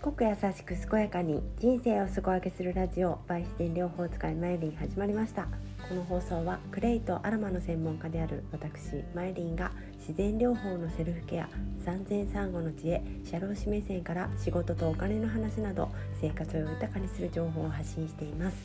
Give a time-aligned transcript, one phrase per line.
[0.00, 5.46] 賢く優しく健やかに人生を底上げするラジオバイステン療法使いマイリン始まりました。
[5.86, 11.50] この放送はクレイとアロマの専門家である私マイリンが自然療法のセルフケア
[11.84, 18.56] 産前産後の知恵社労士目線から仕事とお金の話など生活を豊かにする情報を発信しています。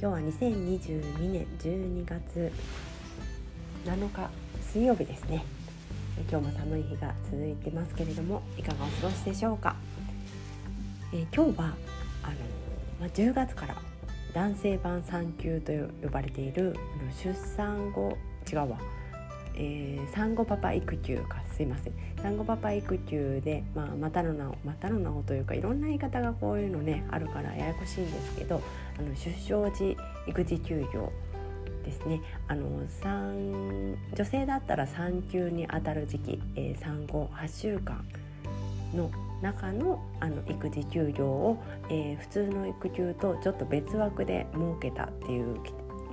[0.00, 2.50] 今日は2022年12月
[3.84, 4.30] 7日
[4.62, 5.44] 水曜日ですね。
[6.30, 9.76] 今日も寒い日が続いてますけれどもいかがお過ごしでしょうか、
[11.12, 11.64] えー、今日は
[12.22, 12.34] あの、
[13.00, 13.76] まあ、10月から
[14.32, 15.72] 男性版産休と
[16.06, 16.76] 呼ばれている
[17.22, 18.16] 出産後
[18.50, 18.78] 違うわ、
[19.56, 21.92] えー、産後パパ育休かすいません。
[22.22, 28.62] 産後パパ育休で、まあ、またの名をまたの名をというかいろんな言い方がこういうのねあるからややこしいんですけど
[28.98, 29.96] あの出生時
[30.28, 31.12] 育児休業
[31.84, 32.20] ですね。
[32.46, 32.68] あの
[34.14, 38.04] 女性だったら産休にあたる時期、えー、産後8週間
[38.94, 39.10] の
[39.42, 45.56] 中のあの育児休業を、えー、普通の育休とちょっと別枠で設けたっていう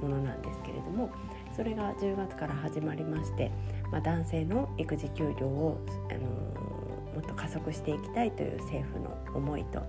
[0.01, 1.09] ものなんですけれども
[1.55, 3.51] それが10月から始まりまして、
[3.91, 9.79] まあ、男性の育児休業を、あのー、もっと加速していきたいという政府の思いと、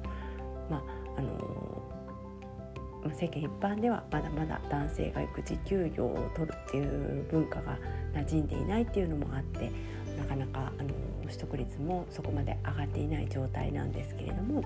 [0.70, 0.82] まあ
[1.18, 1.98] あのー
[3.14, 7.78] 世間一般ではまだまだ男性が育児休業を取るっていう文化が
[8.14, 9.70] 馴染んでいないっていうのもあって
[10.18, 10.90] なかなかあの
[11.28, 14.62] 取得率もそこまで上がっていない状態なんですけれども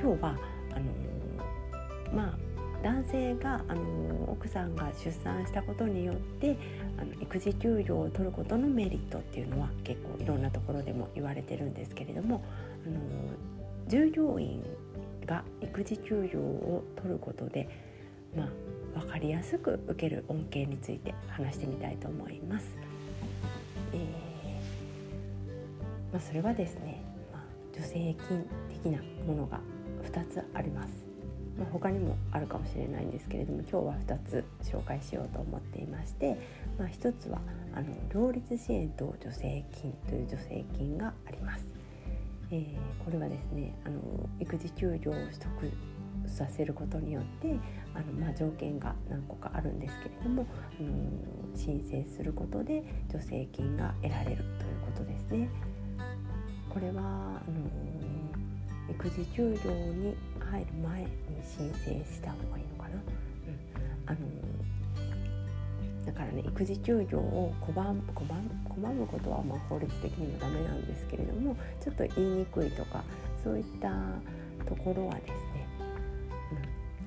[0.00, 0.36] 今日は
[0.72, 2.46] あのまあ
[2.82, 6.56] 男性があの奥さんが出産したことによって
[6.98, 12.44] あの育児休業を取ることのメリットっていうのは結構いろんなところでも言われてるんですけれども
[12.86, 13.00] あの
[13.88, 14.62] 従業員
[15.26, 17.68] が育児休業を取ることで、
[18.36, 22.66] まあ、分かりやすく受ける恩恵について話してみたいと思います。
[23.92, 24.00] えー、
[26.16, 27.42] まあ、それはですね、まあ、
[27.74, 29.60] 助成金的なものが
[30.02, 31.04] 2つあります。
[31.58, 36.38] まあ、他にもあるかもしれないんですけれども今日は2つ紹介しようと思っていまして、
[36.78, 37.38] まあ、1つは
[37.74, 41.66] あの両立支援と助成金という助成金があります。
[42.50, 44.00] えー、これはですねあの
[44.40, 47.58] 育児休業を取得させることによって
[47.94, 50.46] あの、まあ、条件が何個かあるんですけれども、
[50.80, 54.46] あの申請することで助成金が得られるという
[54.86, 55.75] ことですね。
[56.76, 57.64] これはあの
[58.90, 61.08] 育児休業に入る前に
[61.42, 62.96] 申請した方がいいのかな。
[62.96, 63.02] うん、
[64.04, 64.18] あの
[66.04, 68.26] だからね育児休業を拒む拒
[68.78, 73.02] 拒むことはまあ法律的にもダメなんですけれどもちょっと言いにくいとか
[73.42, 73.90] そういった
[74.68, 75.65] ところはですね、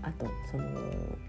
[0.02, 0.64] あとその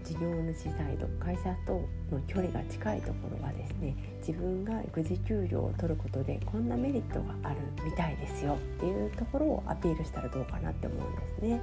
[0.03, 0.21] 事業
[0.53, 1.73] 主サイド会社と
[2.11, 11.61] の距離が近いところはですね自分が育児休業を取ることでこんなメリットがあるみたいですよっていうところをアピールしたらどうかなって思うんですね。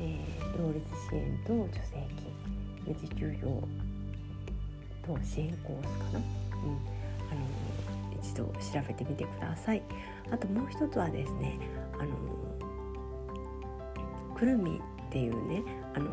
[0.00, 3.62] えー、両立支援と助成金育児休業
[5.06, 6.24] と支援コースかな、うん、
[7.30, 7.40] あの
[8.20, 8.52] 一度調
[8.88, 9.82] べてみてください。
[10.30, 11.58] あともう一つはですね
[11.98, 12.12] あの
[14.34, 14.80] くるみ
[15.12, 15.62] っていうね
[15.94, 16.08] あの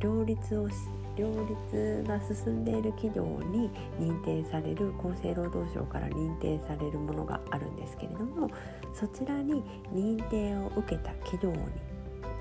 [0.00, 0.68] 両立を
[1.16, 8.50] 両立が進んでいる企業に認定される厚生労働省から認定されるものがあるんですけれども
[8.92, 9.62] そちらに
[9.92, 11.58] 認定を受けた企業に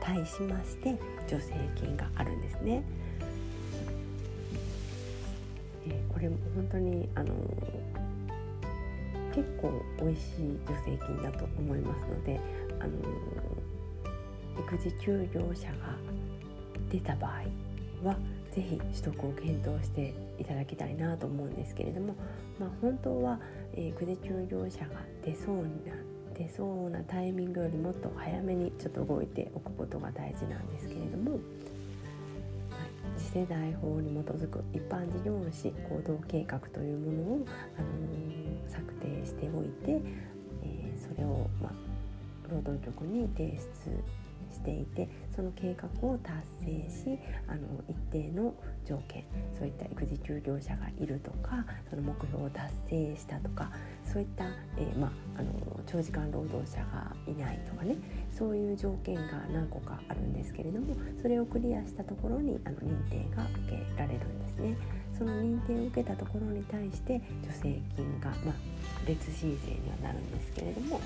[0.01, 2.83] 対しまして助成金があるんですね。
[5.87, 7.33] えこれも本当にあの
[9.33, 12.39] 結構美味しい助成金だと思いますので
[12.79, 12.91] あの
[14.59, 15.95] 育児休業者が
[16.89, 18.17] 出た場合は
[18.51, 22.15] 是非取得を検討していただきたいなと思うんですけれども、
[22.59, 23.39] まあ、本当は、
[23.73, 25.63] え、育児休業者が出そうな
[26.33, 31.39] 出そうなタイミングよりもっと早めにちょっと動いておくことが大事なんですけれども
[33.17, 37.45] 次世代法に基づく一般事業主行動計画というものを、
[37.77, 39.99] あのー、策定しておいて、
[40.63, 41.71] えー、それを、まあ、
[42.51, 43.63] 労働局に提出
[44.67, 48.53] ていてその計画を達成しあの一定の
[48.85, 49.23] 条件
[49.57, 53.71] そういった育児休業者がいるとかその目標を達成したとか
[54.03, 54.45] そういった、
[54.77, 55.49] えー、まあ、の
[55.85, 57.95] 長時間労働者がいないとかね
[58.29, 59.21] そういう条件が
[59.53, 64.77] 何個かあるんですけれどもそれをクリアしたところにあの認定が受けられるんですね。
[65.17, 68.55] その認定を受けたところに対して助成金が、まあ、
[69.07, 71.01] 別申請にはなるんですけれども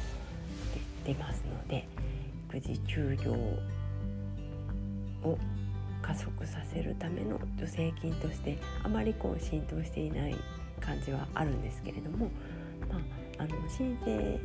[1.06, 1.88] 出ますので
[2.52, 3.32] 育児休業
[5.24, 5.38] を
[6.02, 10.36] 加速させるための助成金としてあまりこう浸透していない
[10.82, 12.30] 感じはあるんですけれども、
[12.90, 12.98] ま
[13.38, 14.40] あ、あの申請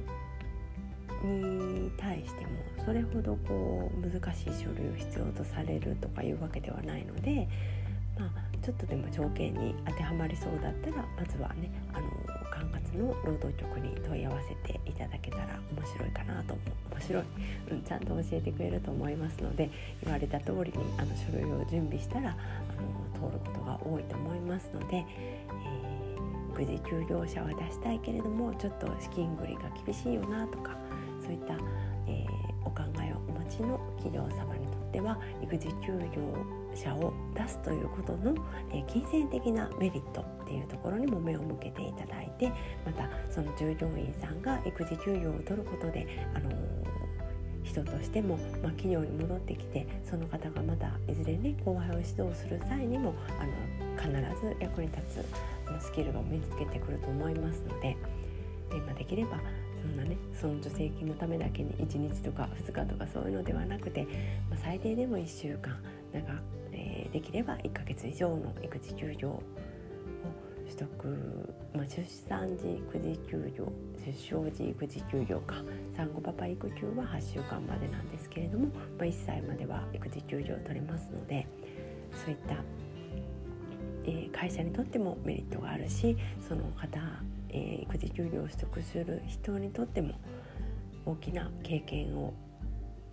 [1.26, 2.50] に対しても
[2.85, 7.49] それほどこう難しい書類を必要とされるとかいうわけではないので、
[8.19, 8.31] まあ、
[8.67, 12.11] ちょっとでも条件に当てはまりそうだったらまずはねあの
[12.51, 16.95] 管轄の労働局に問い合わせていただけたら面白いかなと思う。
[16.97, 17.25] 面白い、
[17.71, 19.71] うん、ちゃんと教えてくれると思いますので
[20.03, 22.35] 言われた通りにあの書類を準備したらあ
[23.23, 30.77] の通ることが多いと思いますので、えー、育児休業者は出したいけれどもちょっと資金繰りが厳しいよなとか
[31.23, 31.55] そういった、
[32.09, 32.25] え、
[33.56, 36.23] ちの企業様にとっては育児休業
[36.75, 38.35] 者を出すということの、
[38.73, 42.53] え、金銭的なメリットっていうところにも目を向けていただいて
[42.85, 46.55] またその従業員さんが育児休業を取ることで、あのー、
[47.64, 53.53] 人としても、まあ、企業に戻ってきてその方がまたいずれね後輩を指導する際にもあの
[53.97, 54.11] 必
[54.41, 57.97] ず役に立つスキルが身につけてくると思いますので、
[58.70, 59.41] でまあ、できれば
[59.87, 64.05] そんなねその助成金のためだけに1日とか2日とかそういうのではなくて、
[64.50, 65.79] まあ、最低でも1週間
[66.12, 66.33] なんか、
[66.73, 69.43] えー、できれば1ヶ月以上の育児休業を
[70.65, 73.73] 取得、まあ、出産時育児休業
[74.05, 75.56] 出生時育児休業か
[75.97, 81.47] 産後パパ育休は8週間までなんですけれども、まあ、1歳までは育児休業を取れますので
[82.12, 82.56] そういった、
[84.05, 86.17] えー、会社にとってもメリットがあるし
[86.47, 87.00] その方
[87.56, 90.12] えー、育児休業を取得する人にとっても
[91.06, 92.35] 大きな経験を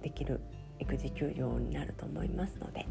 [0.01, 0.41] できる
[0.79, 2.85] 育児休業になると思いますので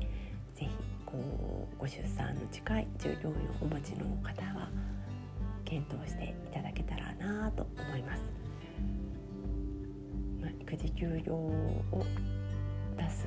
[0.54, 0.70] 是非
[1.04, 4.70] こうご出産の近い従業員をお持ちの方は
[5.66, 8.22] 検討していただけたらなと思います。
[10.40, 12.04] まあ、育児休業を
[12.96, 13.26] 出す、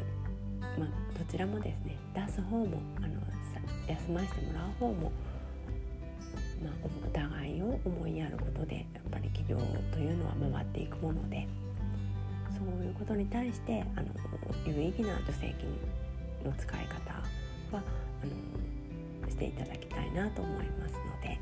[0.78, 3.22] まあ、どちらもですね出す方もあの
[3.88, 5.12] 休ませてもらう方も
[6.66, 6.74] まあ、
[7.06, 9.58] お互いを思いやることでやっぱり企業
[9.94, 11.48] というのは回っていくもので
[12.58, 14.08] そういうことに対してあの
[14.66, 15.70] 有意義な助成金
[16.50, 17.12] の使い方
[17.72, 17.84] は
[18.24, 21.40] あのしていただきたいなと思いますので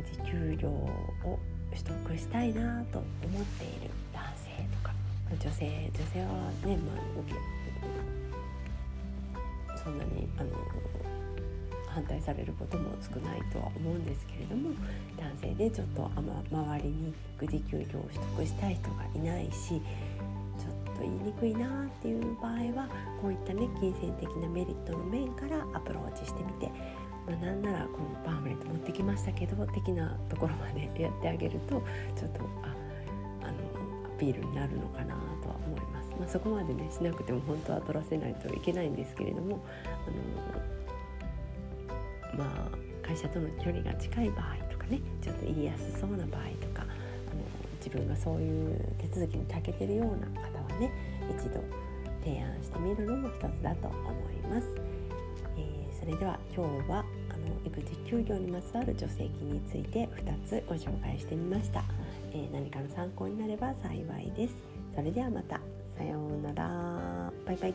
[0.00, 1.38] 育児休業を
[1.70, 4.94] 取得したいなと思っている男性とか
[5.30, 6.26] 女性女性は
[6.64, 6.78] ね、
[9.66, 10.50] まあ、そんなにあの
[11.94, 14.70] 反対されることも少ないとは思うんですけれども
[15.16, 19.80] 男性でちょっとあ、ま周りに育児休業を取得したい人がいないし
[20.60, 22.88] ちょっと言いにくいなっていう場合は
[23.20, 26.70] こういったね金銭的なメリットの面からアプローチしてみて、
[27.26, 31.82] まあ、なんならこのパンフレット持ってきましたけど的なところまでやってあげると
[32.16, 32.74] ちょっとあ
[33.42, 33.52] あの
[34.06, 36.10] アピールになるのかなとは思います。
[36.18, 39.64] まあ、そこまでねしなくても本当は取らせないといけないんですけれども
[40.06, 40.79] あの
[42.40, 46.88] まあ、会社との距離が近い場合とかねちょっと言いやすそうな場合とかあの
[47.76, 50.90] 自分がそういう手続きに長けてるような方はね
[51.28, 51.62] 一度
[52.24, 54.68] 提案してみるのも一つだと思います。
[55.56, 61.84] えー、それでは今日はあの育児休業にまつわる助成金について2つご紹介してみました、
[62.32, 64.54] えー、何かの参考になれば幸いです。
[64.94, 65.60] それではまた
[65.96, 67.74] さようならバイバイ